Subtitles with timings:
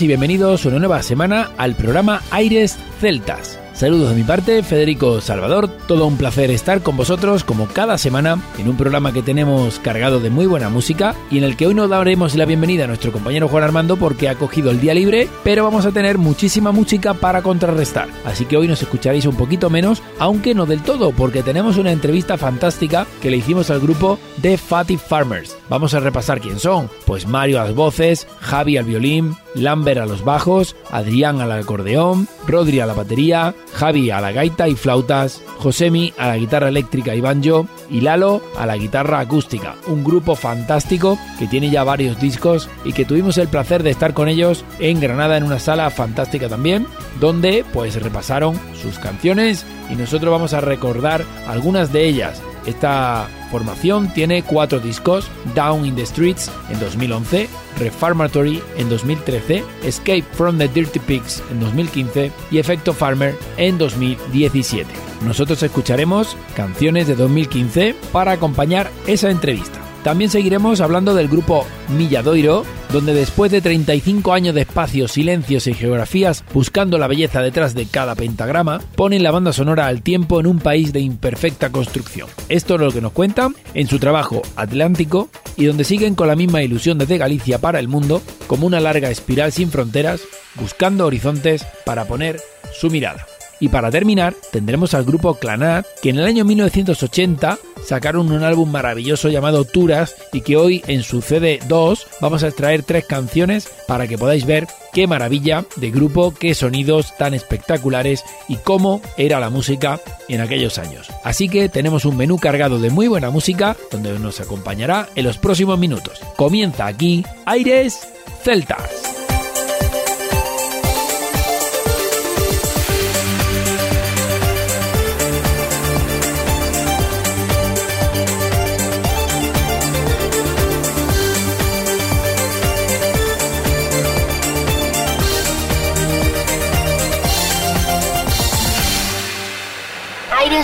[0.00, 3.58] Y bienvenidos una nueva semana al programa Aires Celtas.
[3.74, 5.68] Saludos de mi parte, Federico Salvador.
[5.68, 10.20] Todo un placer estar con vosotros como cada semana en un programa que tenemos cargado
[10.20, 13.12] de muy buena música y en el que hoy no daremos la bienvenida a nuestro
[13.12, 17.12] compañero Juan Armando porque ha cogido el día libre, pero vamos a tener muchísima música
[17.12, 18.08] para contrarrestar.
[18.24, 21.92] Así que hoy nos escucharéis un poquito menos, aunque no del todo, porque tenemos una
[21.92, 25.56] entrevista fantástica que le hicimos al grupo de Fatty Farmers.
[25.68, 26.88] Vamos a repasar quién son.
[27.04, 32.28] Pues Mario a las voces, Javi al violín, Lambert a los bajos, Adrián al acordeón,
[32.46, 37.14] Rodri a la batería, Javi a la gaita y flautas, Josemi a la guitarra eléctrica
[37.14, 39.76] y banjo y Lalo a la guitarra acústica.
[39.86, 44.14] Un grupo fantástico que tiene ya varios discos y que tuvimos el placer de estar
[44.14, 46.86] con ellos en Granada en una sala fantástica también,
[47.20, 52.42] donde pues repasaron sus canciones y nosotros vamos a recordar algunas de ellas.
[52.66, 60.24] Esta formación tiene cuatro discos, Down in the Streets en 2011, Reformatory en 2013, Escape
[60.32, 64.88] from the Dirty Pigs en 2015 y Efecto Farmer en 2017.
[65.24, 69.81] Nosotros escucharemos canciones de 2015 para acompañar esa entrevista.
[70.04, 71.64] También seguiremos hablando del grupo
[71.96, 77.74] Milladoiro, donde después de 35 años de espacios, silencios y geografías buscando la belleza detrás
[77.74, 82.28] de cada pentagrama, ponen la banda sonora al tiempo en un país de imperfecta construcción.
[82.48, 86.36] Esto es lo que nos cuentan en su trabajo Atlántico y donde siguen con la
[86.36, 90.22] misma ilusión desde Galicia para el mundo, como una larga espiral sin fronteras,
[90.56, 92.40] buscando horizontes para poner
[92.72, 93.24] su mirada.
[93.62, 98.68] Y para terminar, tendremos al grupo Clanat, que en el año 1980 sacaron un álbum
[98.68, 104.08] maravilloso llamado Turas y que hoy en su CD2 vamos a extraer tres canciones para
[104.08, 109.48] que podáis ver qué maravilla de grupo, qué sonidos tan espectaculares y cómo era la
[109.48, 111.06] música en aquellos años.
[111.22, 115.38] Así que tenemos un menú cargado de muy buena música donde nos acompañará en los
[115.38, 116.20] próximos minutos.
[116.34, 118.08] Comienza aquí Aires
[118.42, 119.21] Celtas.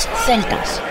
[0.06, 0.88] Celtas.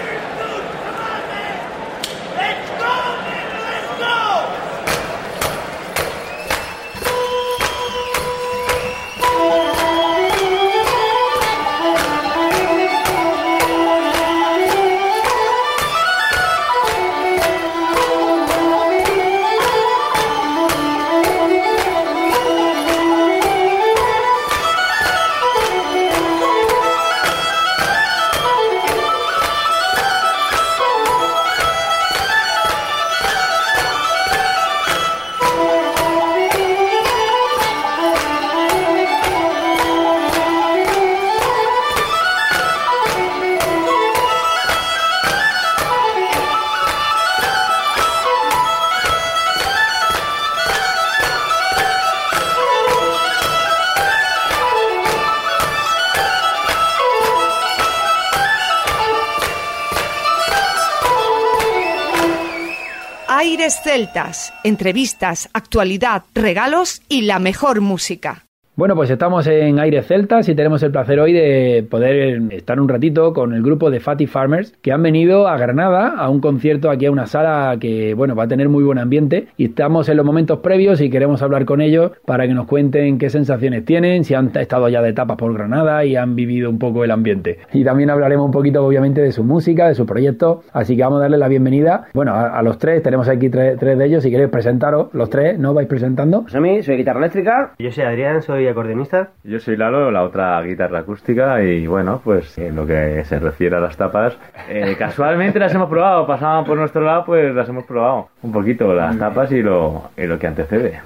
[63.97, 68.46] Celtas, entrevistas, actualidad, regalos y la mejor música.
[68.77, 72.87] Bueno, pues estamos en Aires Celtas y tenemos el placer hoy de poder estar un
[72.87, 76.91] ratito con el grupo de Fatty Farmers que han venido a Granada a un concierto
[76.91, 80.17] aquí a una sala que, bueno, va a tener muy buen ambiente y estamos en
[80.17, 84.23] los momentos previos y queremos hablar con ellos para que nos cuenten qué sensaciones tienen,
[84.23, 87.57] si han estado ya de etapas por Granada y han vivido un poco el ambiente.
[87.73, 91.17] Y también hablaremos un poquito, obviamente, de su música, de su proyecto, así que vamos
[91.17, 94.21] a darle la bienvenida, bueno, a, a los tres, tenemos aquí tres, tres, de ellos,
[94.21, 95.73] si queréis presentaros, los tres, ¿no?
[95.73, 96.43] Vais presentando.
[96.43, 97.73] Pues a mí, soy guitarra eléctrica.
[97.79, 99.29] Yo soy Adrián, soy acordeonista.
[99.43, 103.75] Yo soy Lalo, la otra guitarra acústica y bueno, pues en lo que se refiere
[103.75, 104.37] a las tapas,
[104.69, 108.93] eh, casualmente las hemos probado, pasaban por nuestro lado, pues las hemos probado un poquito,
[108.93, 111.01] las tapas y lo, y lo que antecede.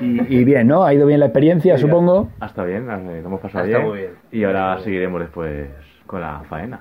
[0.00, 0.84] Y, bien, ¿no?
[0.84, 2.30] Ha ido bien la experiencia, supongo.
[2.40, 3.82] Hasta bien, lo hemos pasado bien.
[3.82, 4.10] Muy bien.
[4.32, 5.68] Y ahora seguiremos después
[6.10, 6.80] con la faena.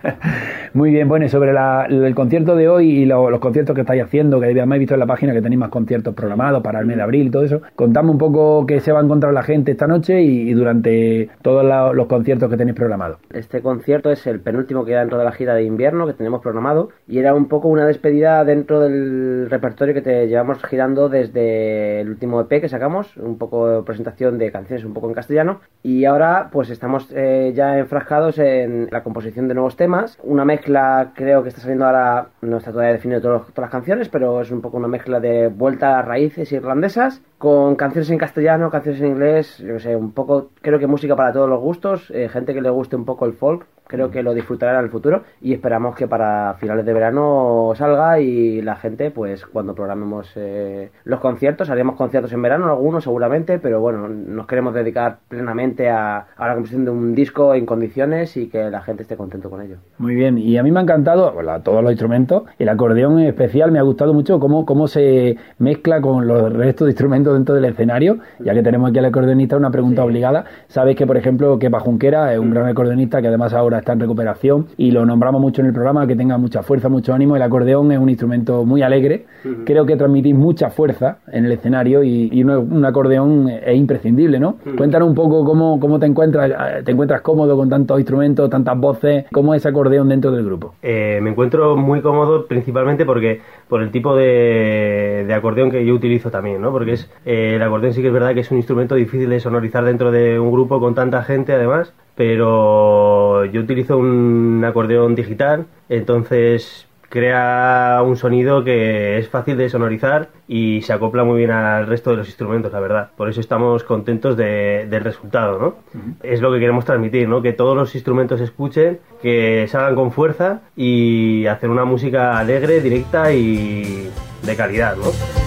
[0.74, 4.46] Muy bien, bueno, sobre el concierto de hoy y los conciertos que estáis haciendo, que
[4.48, 7.02] además he visto en la página que tenéis más conciertos programados para el mes de
[7.02, 9.86] abril y todo eso, contadme un poco qué se va a encontrar la gente esta
[9.86, 11.64] noche y, durante todos
[11.94, 13.18] los conciertos que tenéis programados.
[13.32, 16.42] Este concierto es el penúltimo que da dentro de la gira de invierno que tenemos
[16.42, 22.02] programado y era un poco una despedida dentro del repertorio que te llevamos girando desde
[22.02, 25.60] el último EP que sacamos, un poco de presentación de canciones un poco en castellano
[25.82, 30.18] y ahora pues estamos eh, ya enfrascados en en la composición de nuevos temas.
[30.22, 34.40] Una mezcla, creo que está saliendo ahora, no está todavía definido todas las canciones, pero
[34.40, 39.00] es un poco una mezcla de vuelta a raíces irlandesas con canciones en castellano, canciones
[39.00, 42.52] en inglés, yo sé, un poco, creo que música para todos los gustos, eh, gente
[42.52, 45.52] que le guste un poco el folk, creo que lo disfrutará en el futuro y
[45.52, 51.18] esperamos que para finales de verano salga y la gente, pues cuando programemos eh, los
[51.18, 56.54] conciertos, haremos conciertos en verano, algunos seguramente, pero bueno, nos queremos dedicar plenamente a, la
[56.54, 59.78] composición de un disco en condiciones y que la gente esté contento con ello.
[59.98, 61.34] Muy bien, y a mí me ha encantado
[61.64, 66.00] todos los instrumentos, el acordeón en especial me ha gustado mucho cómo, cómo se mezcla
[66.00, 69.72] con los restos de instrumentos dentro del escenario, ya que tenemos aquí al acordeonista una
[69.72, 70.44] pregunta obligada.
[70.68, 74.00] Sabéis que, por ejemplo, que Bajunquera es un gran acordeonista que además ahora está en
[74.00, 77.36] recuperación y lo nombramos mucho en el programa, que tenga mucha fuerza, mucho ánimo.
[77.36, 79.26] El acordeón es un instrumento muy alegre,
[79.64, 84.56] creo que transmitís mucha fuerza en el escenario y, un, acordeón es imprescindible, ¿no?
[84.76, 88.78] Cuéntanos un poco cómo, cómo te encuentras, eh, te encuentras cómodo con tantos instrumentos, tantas
[88.78, 90.74] voces, cómo es ese acordeón dentro del grupo.
[90.82, 96.30] Eh, me encuentro muy cómodo principalmente porque por el tipo de, acordeón que yo utilizo
[96.30, 96.72] también, ¿no?
[96.72, 99.40] Porque es eh, el acordeón sí que es verdad que es un instrumento difícil de
[99.40, 105.66] sonorizar dentro de un grupo con tanta gente además pero yo utilizo un acordeón digital,
[105.88, 111.86] entonces crea un sonido que es fácil de sonorizar y se acopla muy bien al
[111.88, 113.10] resto de los instrumentos, la verdad.
[113.16, 115.74] Por eso estamos contentos del resultado, ¿no?
[116.22, 117.42] Es lo que queremos transmitir, ¿no?
[117.42, 122.80] Que todos los instrumentos se escuchen, que salgan con fuerza y hacer una música alegre,
[122.80, 124.08] directa y
[124.44, 125.39] de calidad, ¿no?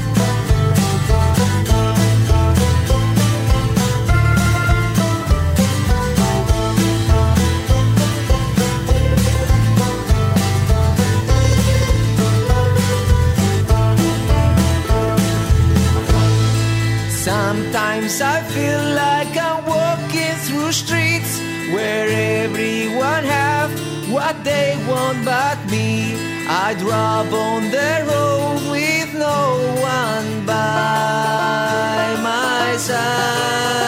[24.88, 26.16] Want but me.
[26.48, 33.83] I drop on the road with no one by my side.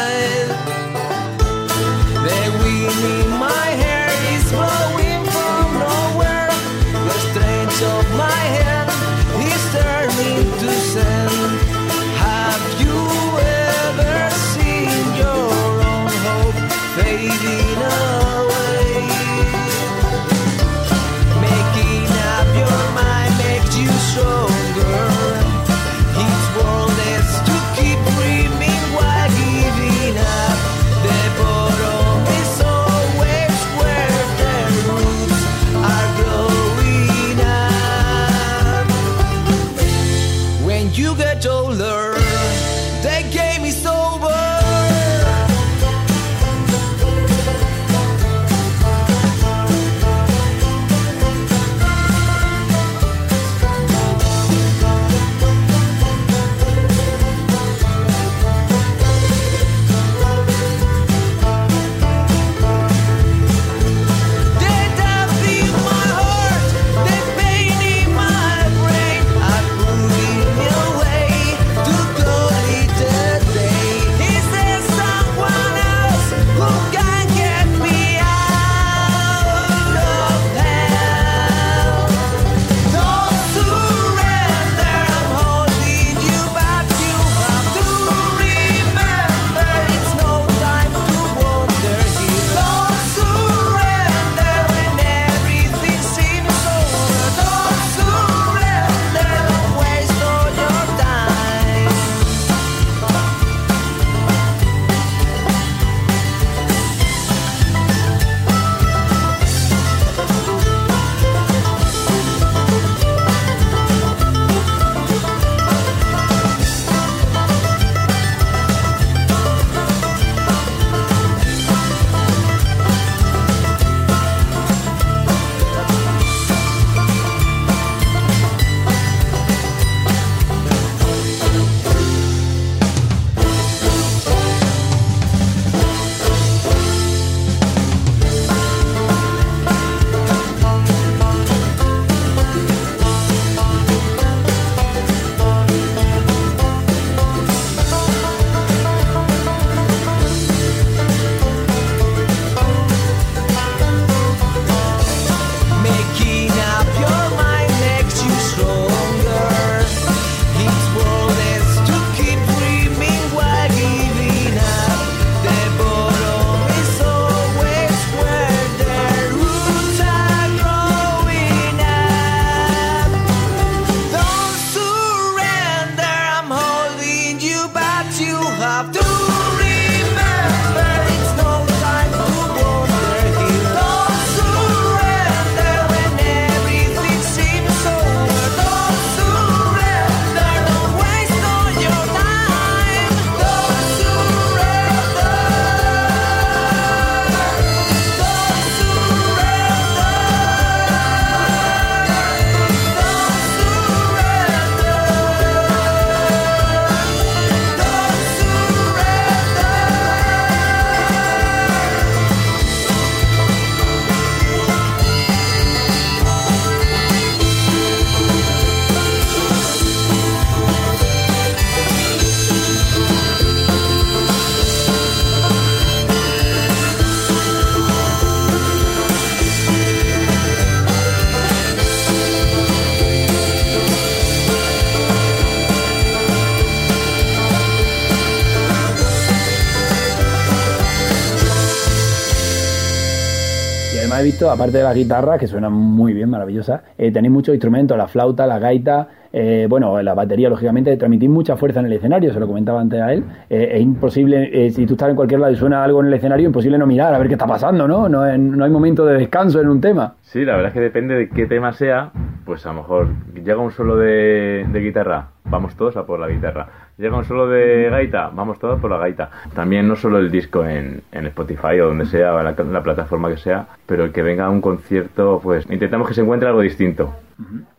[244.15, 247.53] Además he visto, aparte de las guitarras, que suenan muy bien, maravillosas, eh, tenéis muchos
[247.53, 251.93] instrumentos, la flauta, la gaita, eh, bueno, la batería, lógicamente, transmitís mucha fuerza en el
[251.93, 253.23] escenario, se lo comentaba antes a él.
[253.49, 256.13] Eh, es imposible, eh, si tú estás en cualquier lado y suena algo en el
[256.13, 258.07] escenario, imposible no mirar a ver qué está pasando, ¿no?
[258.07, 260.15] No, no hay momento de descanso en un tema.
[260.21, 262.11] Sí, la verdad es que depende de qué tema sea,
[262.45, 266.84] pues a lo mejor llega un solo de guitarra, vamos todos a por la guitarra.
[266.97, 269.29] Llega un solo de gaita, vamos todos por la gaita.
[269.53, 273.29] También no solo el disco en, en Spotify o donde sea, en la, la plataforma
[273.29, 277.13] que sea, pero que venga a un concierto, pues intentamos que se encuentre algo distinto.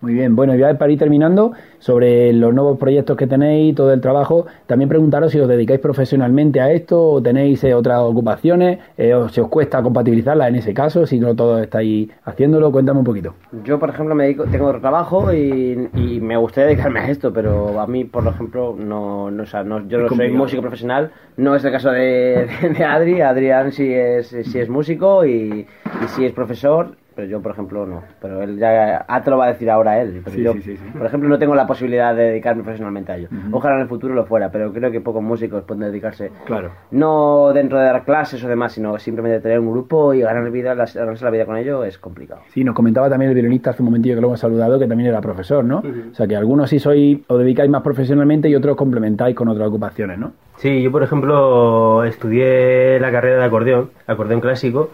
[0.00, 3.92] Muy bien, bueno, y ya para ir terminando, sobre los nuevos proyectos que tenéis, todo
[3.92, 8.78] el trabajo, también preguntaros si os dedicáis profesionalmente a esto o tenéis eh, otras ocupaciones,
[8.98, 12.98] eh, o si os cuesta compatibilizarlas en ese caso, si no todos estáis haciéndolo, cuéntame
[12.98, 13.34] un poquito.
[13.64, 17.32] Yo, por ejemplo, me dedico, tengo otro trabajo y, y me gustaría dedicarme a esto,
[17.32, 21.10] pero a mí, por ejemplo, no, no, o sea, no- yo no soy músico profesional.
[21.38, 22.46] No es el caso de,
[22.78, 23.20] de Adri.
[23.22, 25.66] Adrián sí es, sí es músico y,
[26.04, 28.02] y sí es profesor, pero yo, por ejemplo, no.
[28.20, 30.20] Pero él ya ah, te lo va a decir ahora él.
[30.22, 30.84] Pero Sí, yo, sí, sí, sí.
[30.96, 33.28] por ejemplo, no tengo la posibilidad de dedicarme profesionalmente a ello.
[33.50, 36.70] Ojalá en el futuro lo fuera, pero creo que pocos músicos pueden dedicarse Claro.
[36.90, 40.74] no dentro de dar clases o demás, sino simplemente tener un grupo y ganar vida,
[40.74, 42.42] ganarse la vida con ello es complicado.
[42.48, 45.08] Sí, nos comentaba también el violinista hace un momentillo que lo hemos saludado, que también
[45.08, 45.78] era profesor, ¿no?
[45.78, 49.68] O sea, que algunos sí sois, os dedicáis más profesionalmente y otros complementáis con otras
[49.68, 50.32] ocupaciones, ¿no?
[50.58, 54.90] Sí, yo por ejemplo estudié la carrera de acordeón, acordeón clásico,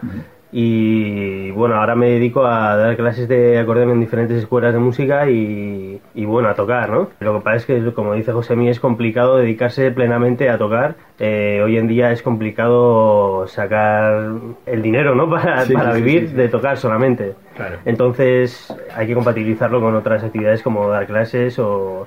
[0.54, 5.28] y bueno, ahora me dedico a dar clases de acordeón en diferentes escuelas de música
[5.30, 7.08] y, y, bueno, a tocar, ¿no?
[7.20, 10.96] Lo que pasa es que, como dice José Mí, es complicado dedicarse plenamente a tocar.
[11.18, 14.30] Eh, hoy en día es complicado sacar
[14.66, 15.30] el dinero, ¿no?
[15.30, 16.34] Para, Sí, para sí, sí, vivir sí, sí.
[16.36, 17.34] de tocar solamente.
[17.56, 17.78] Claro.
[17.86, 22.06] Entonces hay que compatibilizarlo con otras actividades como dar clases o,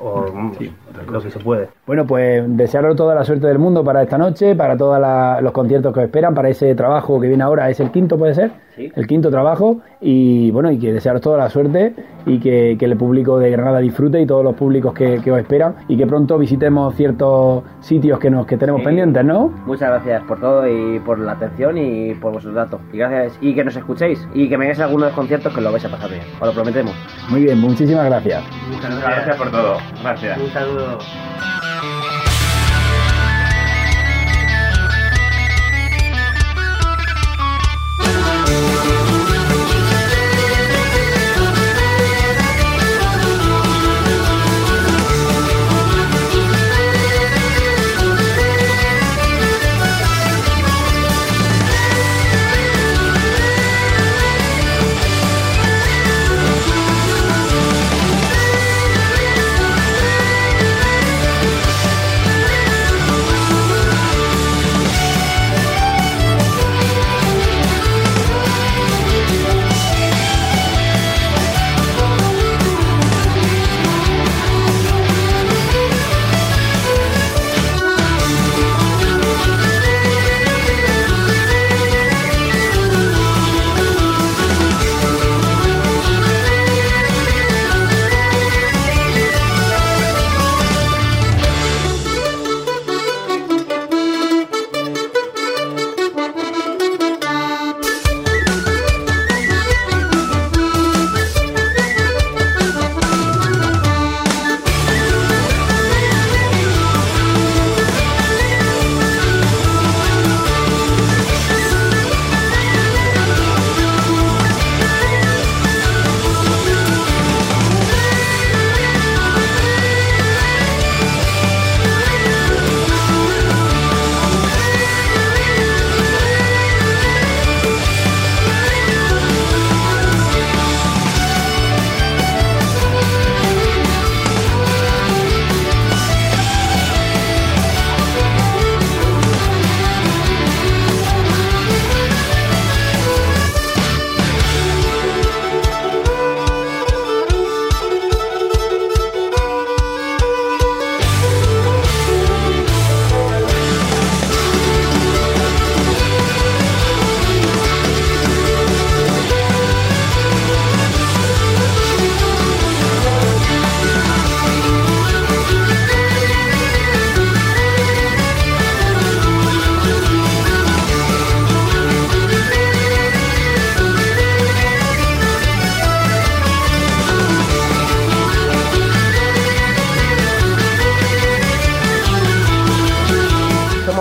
[0.00, 0.52] o
[1.10, 1.68] lo que se puede.
[1.86, 4.98] Bueno, pues desearos toda la suerte del mundo para esta noche, para todos
[5.42, 8.34] los conciertos que os esperan, para ese trabajo que viene ahora, es el quinto, puede
[8.34, 8.90] ser, Sí.
[8.94, 11.94] el quinto trabajo, y bueno, y que desearos toda la suerte
[12.24, 15.38] y que, que el público de Granada disfrute y todos los públicos que, que os
[15.38, 18.86] esperan y que pronto visitemos ciertos sitios que nos que tenemos Sí.
[18.86, 19.52] pendientes, ¿no?
[19.66, 22.80] Muchas gracias por todo y por la atención y por vuestros datos.
[22.92, 25.60] Y gracias y que nos escuchéis y que me hagáis algunos de los conciertos que
[25.60, 26.22] lo vais a pasar bien.
[26.40, 26.92] Os lo prometemos.
[27.30, 28.42] Muy bien, muchísimas gracias.
[28.72, 29.74] Muchas gracias por todo.
[30.02, 30.38] Gracias.
[30.40, 30.89] Un saludo.
[30.92, 31.99] Oh.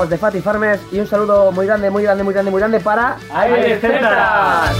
[0.09, 3.17] De Fatty Farmers y un saludo muy grande, muy grande, muy grande, muy grande para
[3.33, 4.75] Aires Celtas.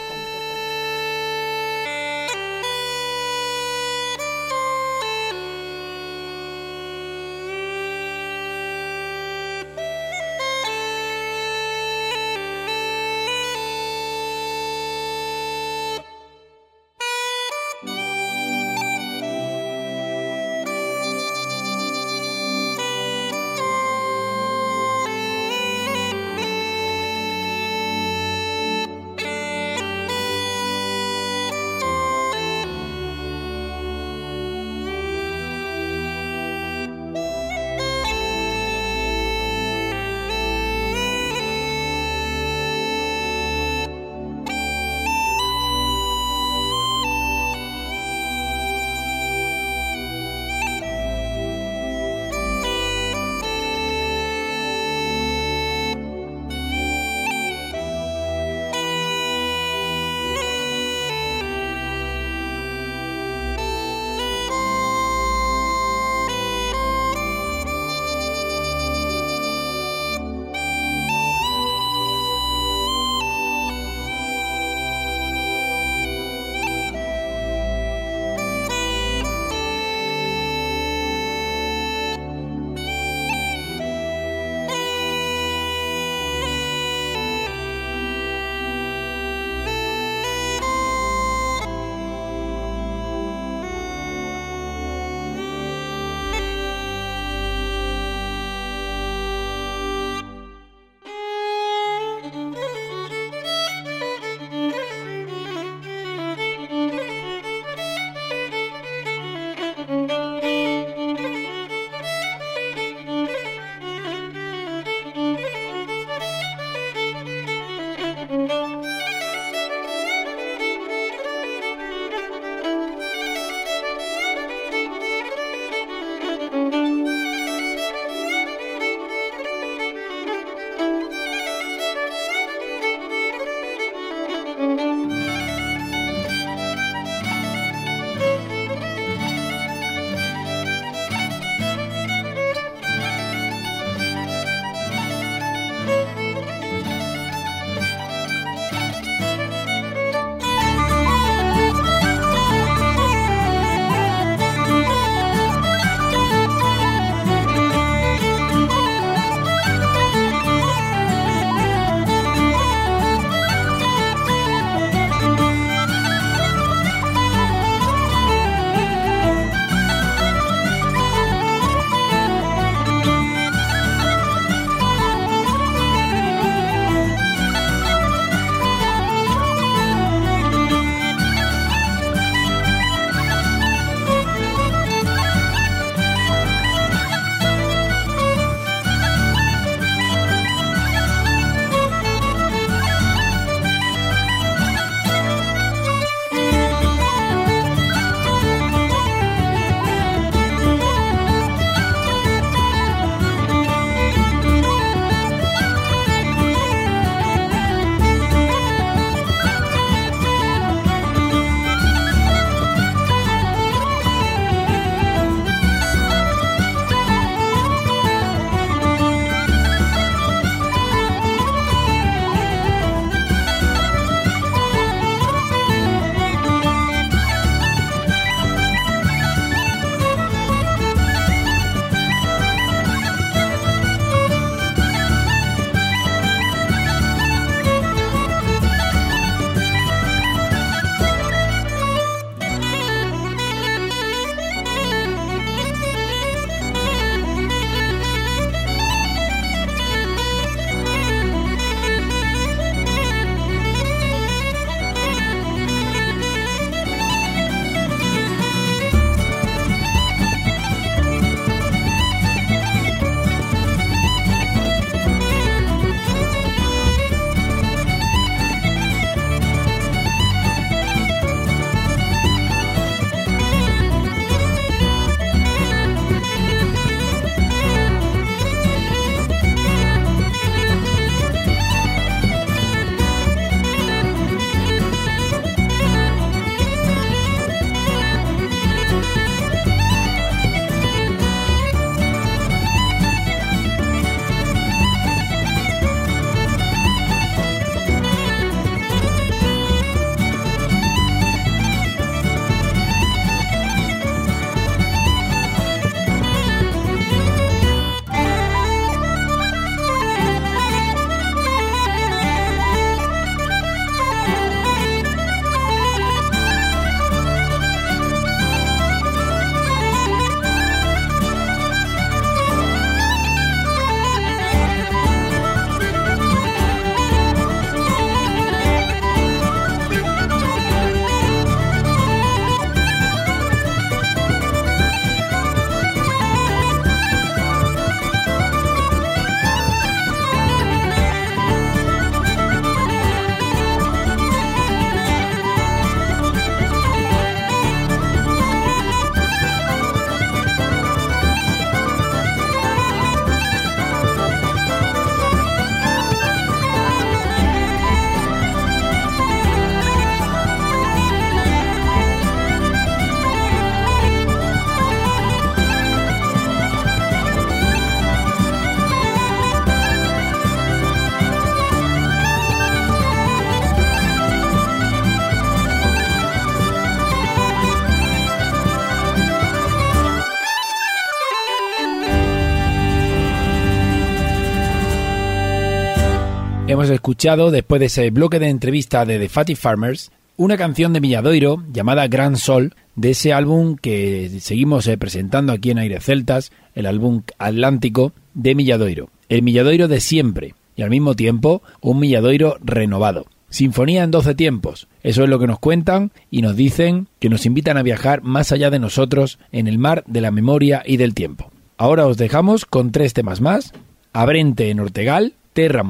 [386.69, 391.01] hemos escuchado, después de ese bloque de entrevista de The Fatty Farmers, una canción de
[391.01, 396.53] Milladoiro llamada Gran Sol, de ese álbum que seguimos eh, presentando aquí en Aire Celtas,
[396.75, 399.09] el álbum Atlántico de Milladoiro.
[399.31, 403.27] El Milladoiro de siempre y al mismo tiempo un Milladoiro renovado.
[403.49, 404.89] Sinfonía en 12 tiempos.
[405.03, 408.53] Eso es lo que nos cuentan y nos dicen que nos invitan a viajar más
[408.53, 411.51] allá de nosotros en el mar de la memoria y del tiempo.
[411.79, 413.73] Ahora os dejamos con tres temas más.
[414.13, 415.83] Abrente en Ortegal, Terra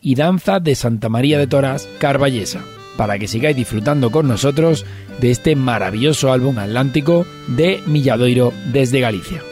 [0.00, 2.64] y Danza de Santa María de Toras, Carballesa
[2.96, 4.86] para que sigáis disfrutando con nosotros
[5.20, 9.42] de este maravilloso álbum atlántico de Milladoiro desde Galicia.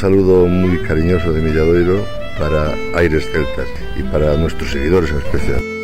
[0.00, 2.02] Saludo muy cariñoso de Milladoiro
[2.38, 5.79] para Aires Celtas y para nuestros seguidores en especial.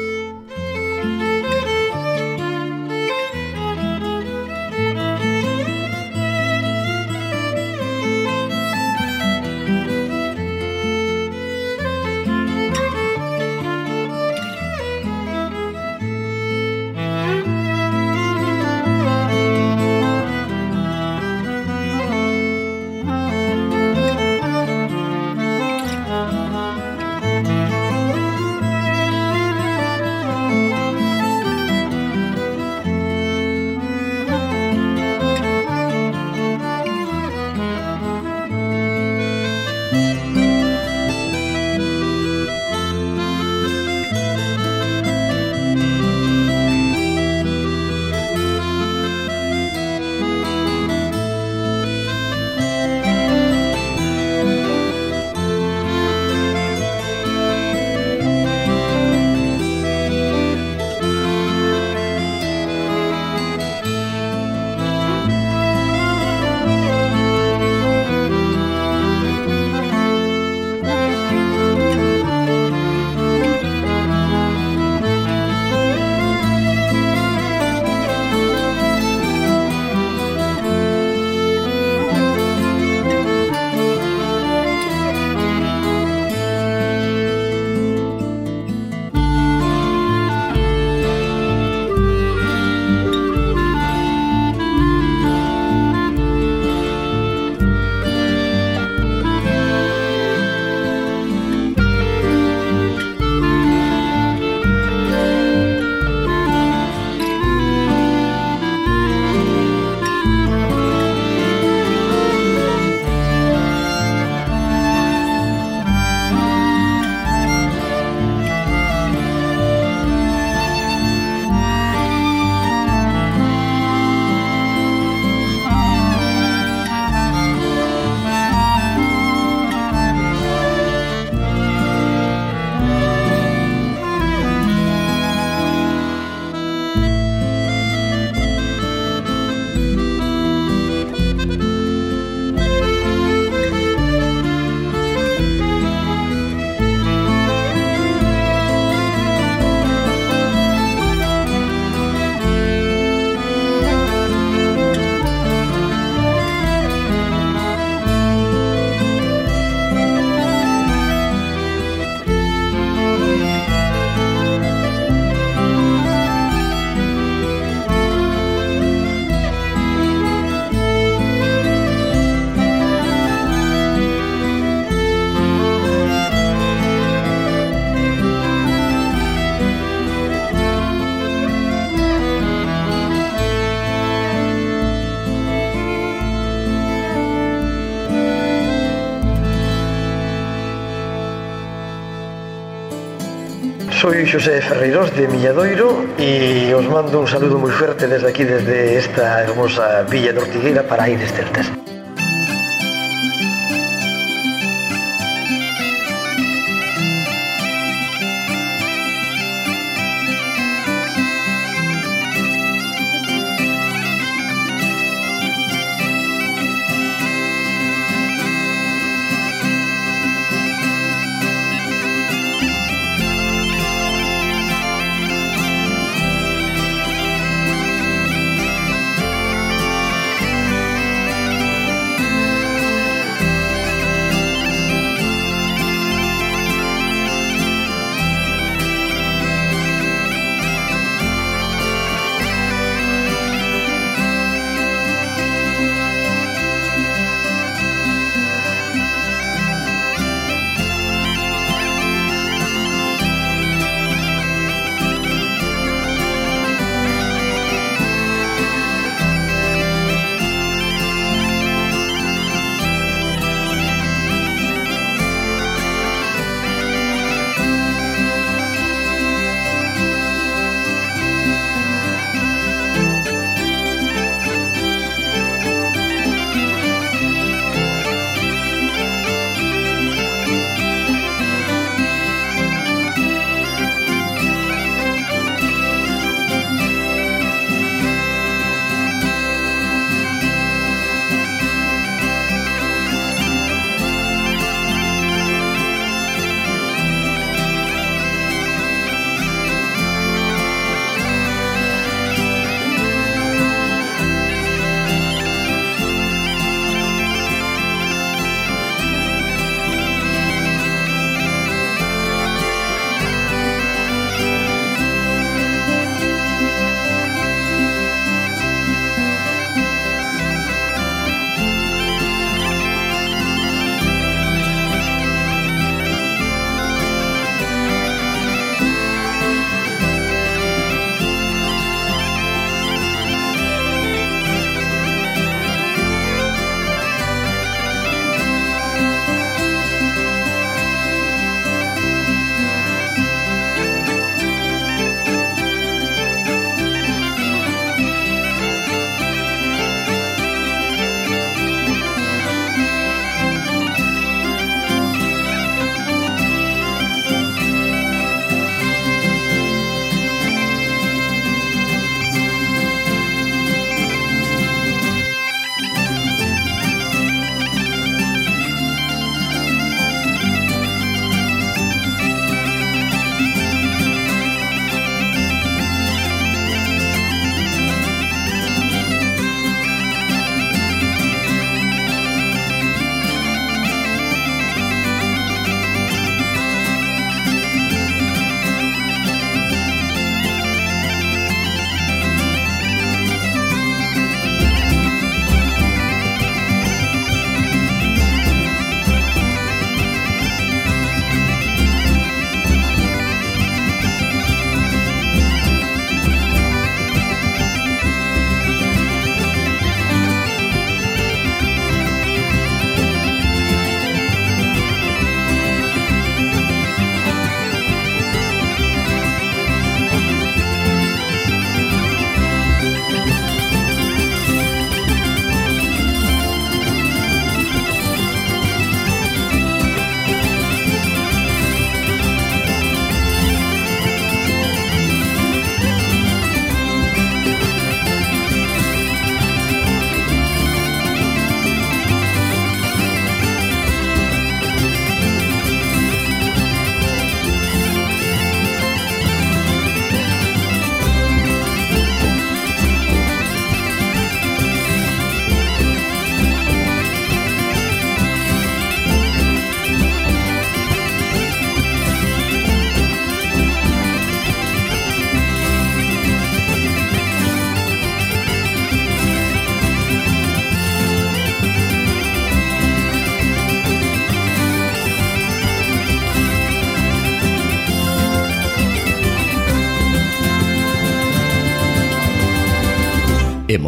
[194.26, 198.98] Soy Xosé Ferreiros de Milladoiro e os mando un saludo moi fuerte desde aquí, desde
[198.98, 201.70] esta hermosa Villa de Ortigueira para Aires Celtas.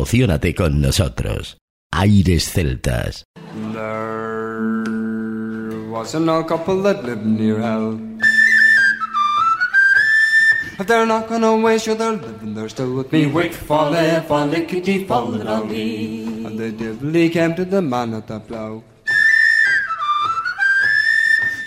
[0.08, 1.58] Emocionate con nosotros.
[1.92, 3.24] Aires Celtas.
[3.74, 4.82] There
[5.90, 8.00] was an old couple that lived near hell.
[10.80, 13.26] If they're not gonna waste you, they're living, they're still with me.
[13.26, 16.24] Wick, folly, folly, kitty, folly, dolly.
[16.46, 18.82] And the devil came to the man at the plough.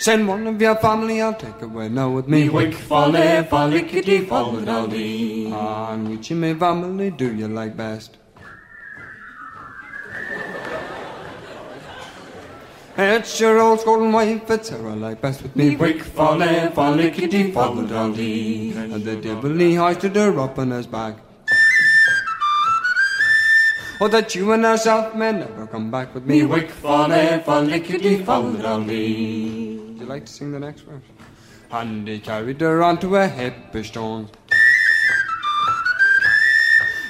[0.00, 2.48] Send one of your family, I'll take away now with me.
[2.48, 5.48] Wick, folly, folly, kitty, folly, dolly.
[5.52, 8.18] Ah, and which of my family do you like best?
[12.94, 15.76] It's your old golden wife, it's her I like best with me.
[15.76, 18.72] Wick, folly, folly, kitty, folly, dolly.
[18.72, 21.16] And the devil he hoisted her up on his back.
[24.00, 26.42] Oh, that you and herself may never come back with me.
[26.44, 29.76] Wick, folly, folly, kitty, folly, dolly.
[29.78, 31.02] Would you like to sing the next verse?
[31.70, 34.28] And he carried her onto a heap of stones.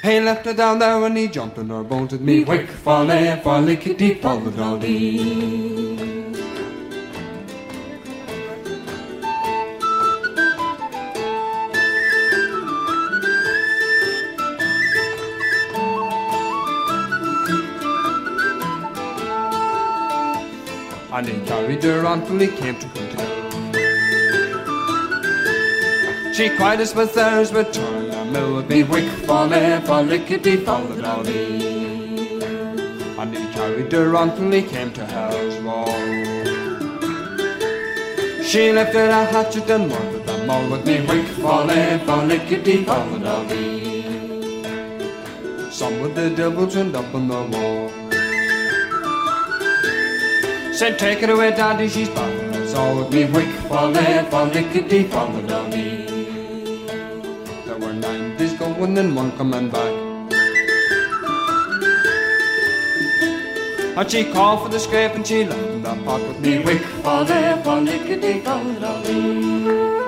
[0.03, 2.43] He left her down there and he jumped on her bones with me.
[2.43, 5.19] Wick, folly, folly, kitty, folly, dolly.
[21.13, 23.29] And he carried her on till he came to Quinton.
[26.33, 28.02] She cried as with theirs return
[28.67, 31.03] be wick folly kitty folly.
[33.19, 35.85] And he carried her on till he came to hell's wall.
[38.43, 44.01] She lifted a hatchet and murdered them all with me wick folly kitty folly.
[45.71, 47.89] Some with the devil turned up on the wall.
[50.73, 56.02] Said take it away daddy she's bothering us all with me wick folly kitty folly
[58.83, 59.93] going and one coming back.
[63.95, 66.81] And she called for the scrape and she left in the pot with me wick
[67.03, 70.02] folly folly kitty folly dolly.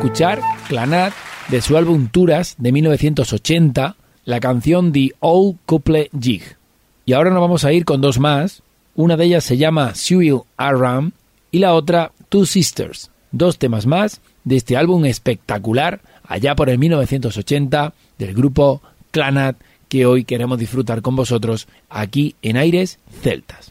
[0.00, 1.12] Escuchar Clanat
[1.50, 6.56] de su álbum Turas de 1980, la canción The Old Couple Jig.
[7.04, 8.62] Y ahora nos vamos a ir con dos más.
[8.94, 11.12] Una de ellas se llama Sewell Aram
[11.50, 13.10] y la otra Two Sisters.
[13.30, 18.80] Dos temas más de este álbum espectacular allá por el 1980 del grupo
[19.10, 19.56] Clanat
[19.90, 23.70] que hoy queremos disfrutar con vosotros aquí en Aires Celtas.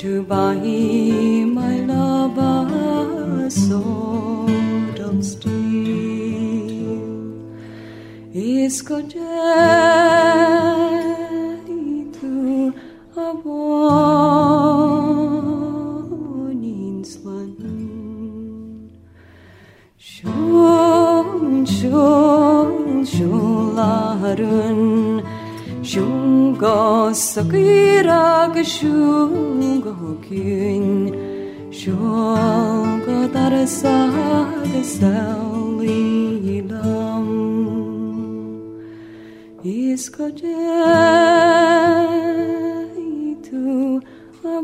[0.00, 7.00] to buy my love a sword of steel.
[8.32, 9.20] Iskođeni
[12.16, 12.72] tu
[13.16, 14.64] avonin
[17.04, 17.56] slan.
[19.98, 24.89] Şol şol şolların
[26.60, 30.04] gosszakírák, sungokűny,
[31.70, 35.28] sokat arra szág szállílam.
[39.62, 40.50] Iskacsejtő
[44.42, 44.62] a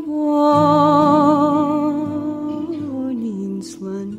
[2.91, 4.17] bonyinszlan,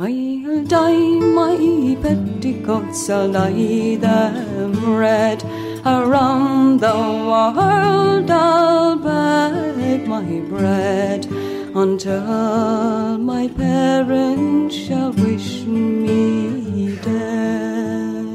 [0.00, 5.42] I'll dye my petticoats, I'll dye them red,
[5.88, 6.94] Around the
[7.28, 11.26] world I'll bake my bread
[11.74, 18.28] until my parents shall wish me dead.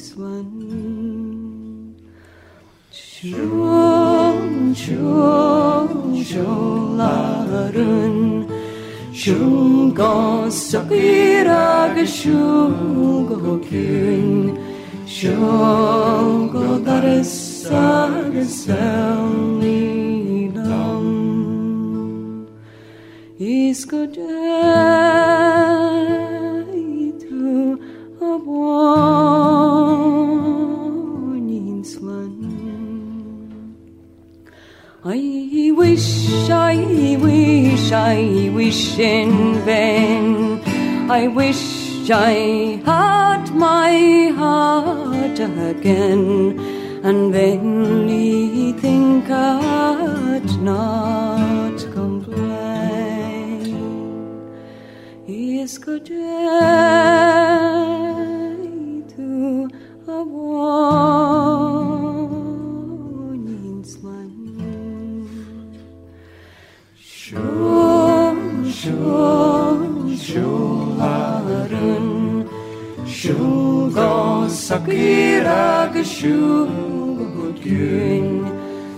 [0.00, 1.94] Avoninslan.
[2.92, 6.24] Shum, shum,
[7.00, 8.46] yolların
[9.14, 14.58] Şungo sakırak şungo gün
[15.06, 18.10] Şungo darısar
[23.90, 24.16] good
[37.90, 40.60] wish, I wish in vain.
[41.10, 46.58] I wish I had my heart again,
[47.02, 52.30] and vainly think I'd not complain.
[55.26, 56.20] Iskoteitu
[74.90, 76.74] Kira geshung
[77.34, 78.26] gut gün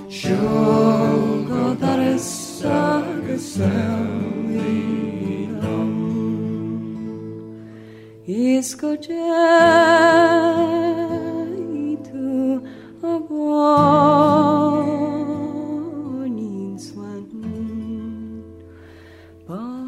[0.09, 3.93] Shung godar sageselinam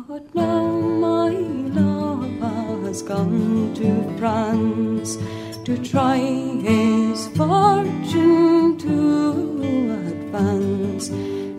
[0.06, 0.68] But now
[1.04, 1.30] my
[1.74, 3.88] love has come to
[4.18, 4.73] France
[5.64, 9.30] to try his fortune to
[10.10, 11.08] advance.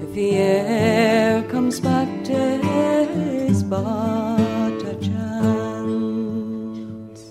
[0.03, 7.22] If he e'er comes back, 'tis but a chance.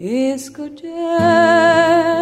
[0.00, 2.19] Iskoteitu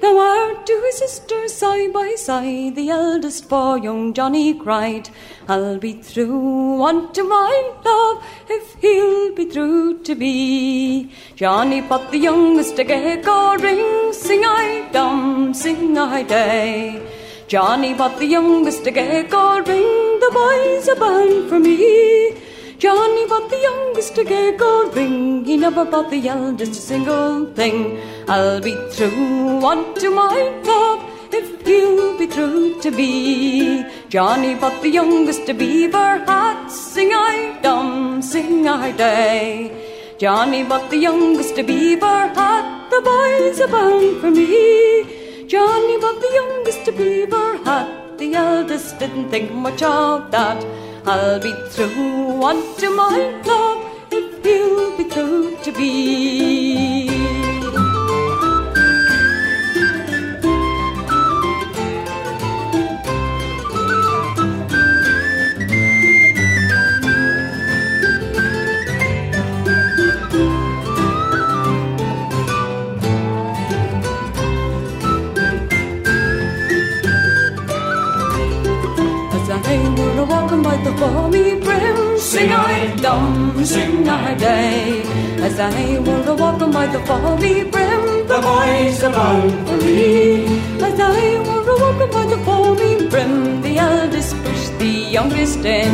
[0.00, 5.10] Thou art two sisters side by side, the eldest for young Johnny cried,
[5.48, 11.10] I'll be true unto my love if he'll be true to me.
[11.34, 17.21] Johnny but the youngest a gecko ring, sing I dum, sing I day.
[17.52, 22.34] Johnny bought the youngest a gay gold ring, the boys are bound for me.
[22.78, 27.44] Johnny bought the youngest a gay gold ring, he never bought the eldest a single
[27.52, 28.00] thing.
[28.26, 33.84] I'll be true unto my love if you'll be true to me.
[34.08, 40.16] Johnny bought the youngest a beaver hat, sing I dum, sing I day.
[40.16, 45.21] Johnny bought the youngest a beaver hat, the boys are bound for me.
[45.52, 50.64] Johnny bought the youngest a beaver hat, the eldest didn't think much of that.
[51.04, 57.11] I'll be true unto my love if he'll be true to be.
[80.72, 85.02] By the balmy brim, sing I dum, sing I day.
[85.46, 90.44] As I were walking by the balmy brim, the boys bound for me.
[90.88, 95.92] As I were walking by the balmy brim, the eldest pushed the youngest in.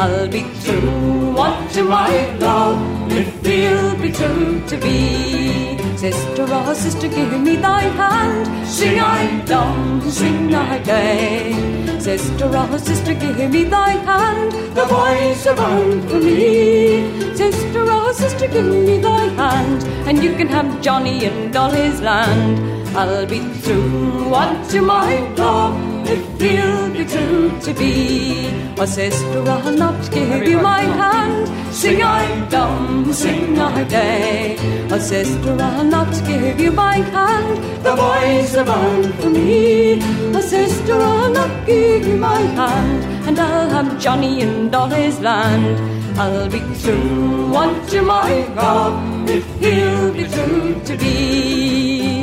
[0.00, 5.85] I'll be true what unto my love if he'll be true to be.
[5.96, 8.68] Sister, oh sister, give me thy hand.
[8.68, 11.98] Sing I dum, sing I day.
[11.98, 14.52] Sister, oh sister, give me thy hand.
[14.76, 17.34] The boys are bound for me.
[17.34, 22.00] Sister, oh sister, give me thy hand, and you can have Johnny and all his
[22.02, 22.60] land.
[22.96, 27.96] I'll be through, true unto my love if he'll be true to be.
[28.78, 31.48] Oh, sister, I'll not give you my hand.
[31.74, 34.56] Sing I dumb, sing I day.
[34.90, 37.56] Oh, sister, I'll not give you my hand.
[37.84, 40.00] The boys are bound for me.
[40.34, 45.20] Oh, sister, I'll not give you my hand, and I'll have Johnny and all his
[45.20, 45.96] land.
[46.18, 52.15] I'll be true unto my God if he'll be true to be.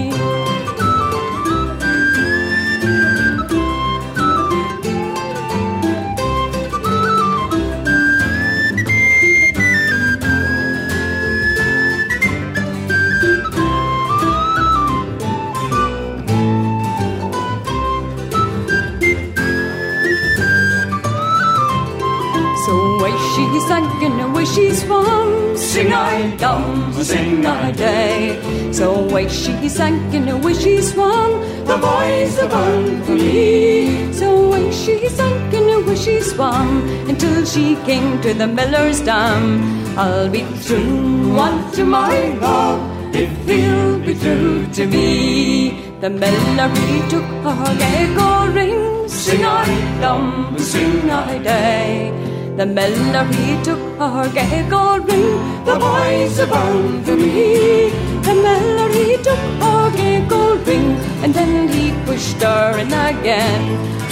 [24.45, 25.57] Sank and away she swam.
[25.57, 28.71] Sing I dum, sing I day.
[28.71, 31.41] So away she sank and away she swam.
[31.65, 34.13] The boys are bound for me.
[34.13, 39.97] So away she sank and away she swam until she came to the miller's dam.
[39.97, 45.79] I'll be true unto my love if he'll be true to me.
[46.01, 49.07] The miller he took her gecko oh, ring.
[49.07, 52.32] Sing I dum, sing I day.
[52.55, 55.65] The miller he took her gecko ring.
[55.65, 57.89] The boys are bound for me.
[58.21, 60.89] The miller he took her gecko ring,
[61.23, 63.63] and then he pushed her in again.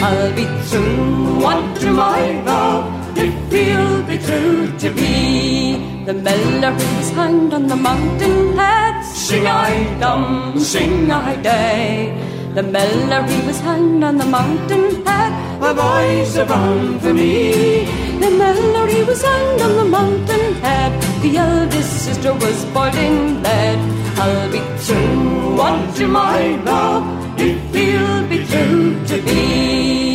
[0.02, 6.04] I'll be true unto my love if he'll be true to me.
[6.06, 9.06] The miller is hanged on the mountain head.
[9.06, 12.31] Sing I dum, sing I day.
[12.54, 15.32] The miller he was hanged on the mountain head.
[15.62, 17.86] The boys are bound for me.
[18.20, 20.92] The miller he was hanged on the mountain head.
[21.22, 23.80] The eldest sister was boiled in lead.
[24.20, 27.06] I'll be true unto my love
[27.40, 30.12] if he'll be true to be.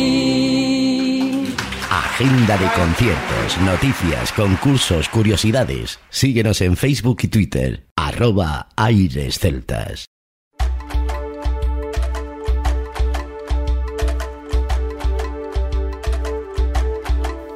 [1.89, 5.99] Agenda de conciertos, noticias, concursos, curiosidades.
[6.09, 7.87] Síguenos en Facebook y Twitter.
[7.95, 10.05] Arroba Aires Celtas.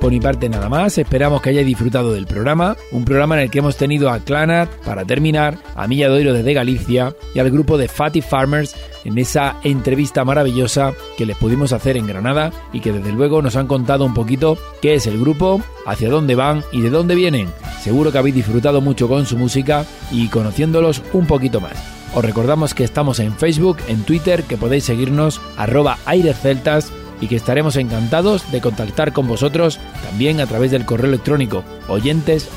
[0.01, 3.51] Por mi parte nada más, esperamos que hayáis disfrutado del programa, un programa en el
[3.51, 7.77] que hemos tenido a Clanat, para terminar, a Milla Doiro desde Galicia y al grupo
[7.77, 8.75] de Fatty Farmers
[9.05, 13.55] en esa entrevista maravillosa que les pudimos hacer en Granada y que desde luego nos
[13.55, 17.49] han contado un poquito qué es el grupo, hacia dónde van y de dónde vienen.
[17.79, 21.77] Seguro que habéis disfrutado mucho con su música y conociéndolos un poquito más.
[22.15, 26.91] Os recordamos que estamos en Facebook, en Twitter, que podéis seguirnos arroba airesceltas
[27.21, 32.49] y que estaremos encantados de contactar con vosotros también a través del correo electrónico oyentes.